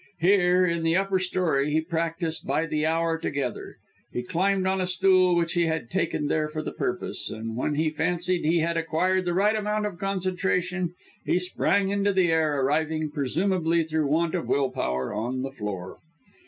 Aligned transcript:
Here, 0.19 0.65
in 0.65 0.81
the 0.81 0.95
upper 0.95 1.19
storey, 1.19 1.71
he 1.71 1.79
practised 1.79 2.47
by 2.47 2.65
the 2.65 2.87
hour 2.87 3.19
together. 3.19 3.77
He 4.11 4.23
climbed 4.23 4.65
on 4.65 4.79
to 4.79 4.85
a 4.85 4.87
stool 4.87 5.35
which 5.35 5.53
he 5.53 5.67
had 5.67 5.91
taken 5.91 6.25
there 6.25 6.49
for 6.49 6.63
the 6.63 6.71
purpose, 6.71 7.29
and 7.29 7.55
when 7.55 7.75
he 7.75 7.91
fancied 7.91 8.43
he 8.43 8.61
had 8.61 8.77
acquired 8.77 9.25
the 9.25 9.35
right 9.35 9.55
amount 9.55 9.85
of 9.85 9.99
concentration, 9.99 10.95
he 11.23 11.37
sprang 11.37 11.91
into 11.91 12.13
the 12.13 12.31
air, 12.31 12.61
arriving, 12.63 13.11
presumably 13.11 13.83
through 13.83 14.07
want 14.07 14.33
of 14.33 14.47
will 14.47 14.71
power, 14.71 15.13
on 15.13 15.43
the 15.43 15.51
floor. 15.51 15.99